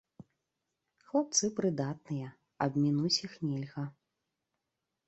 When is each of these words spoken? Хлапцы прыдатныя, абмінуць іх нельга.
Хлапцы 1.09 1.45
прыдатныя, 1.59 2.33
абмінуць 2.69 3.15
іх 3.29 3.39
нельга. 3.47 3.89